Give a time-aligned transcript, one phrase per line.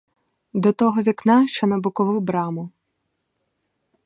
[0.53, 2.69] До того вікна, що на бокову браму.